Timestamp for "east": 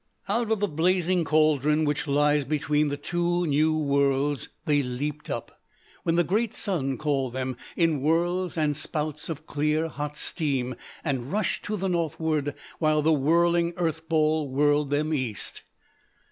15.13-15.61